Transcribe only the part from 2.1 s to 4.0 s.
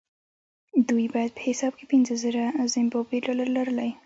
زره زیمبابويي ډالر لرلای.